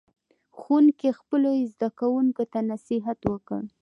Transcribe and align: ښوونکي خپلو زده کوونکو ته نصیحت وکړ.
ښوونکي 0.57 1.09
خپلو 1.19 1.49
زده 1.73 1.89
کوونکو 1.99 2.43
ته 2.51 2.59
نصیحت 2.71 3.19
وکړ. 3.31 3.61